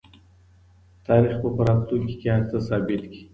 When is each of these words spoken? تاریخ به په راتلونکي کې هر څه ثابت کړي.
تاریخ 1.07 1.35
به 1.41 1.49
په 1.55 1.61
راتلونکي 1.67 2.15
کې 2.21 2.27
هر 2.35 2.43
څه 2.49 2.57
ثابت 2.67 3.01
کړي. 3.11 3.21